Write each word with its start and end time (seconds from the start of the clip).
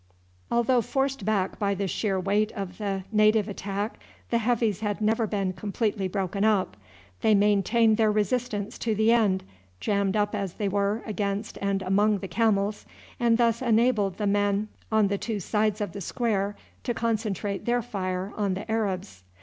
Although 0.49 0.81
forced 0.81 1.25
back 1.25 1.59
by 1.59 1.75
the 1.75 1.87
sheer 1.87 2.19
weight 2.19 2.51
of 2.53 2.79
the 2.79 3.03
native 3.11 3.47
attack, 3.47 3.99
the 4.31 4.39
Heavies 4.39 4.79
had 4.79 4.99
never 4.99 5.27
been 5.27 5.53
completely 5.53 6.07
broken 6.07 6.43
up. 6.43 6.75
They 7.21 7.35
maintained 7.35 7.97
their 7.97 8.11
resistance 8.11 8.79
to 8.79 8.95
the 8.95 9.11
end, 9.11 9.43
jammed 9.79 10.17
up 10.17 10.33
as 10.33 10.53
they 10.55 10.67
were 10.67 11.03
against 11.05 11.59
and 11.61 11.83
among 11.83 12.17
the 12.17 12.27
camels, 12.27 12.87
and 13.19 13.37
thus 13.37 13.61
enabled 13.61 14.17
the 14.17 14.25
men 14.25 14.69
on 14.91 15.07
the 15.07 15.19
two 15.19 15.39
sides 15.39 15.81
of 15.81 15.91
the 15.91 16.01
square 16.01 16.55
to 16.83 16.95
concentrate 16.95 17.65
their 17.65 17.83
fire 17.83 18.33
on 18.35 18.55
the 18.55 18.71
Arabs. 18.71 19.21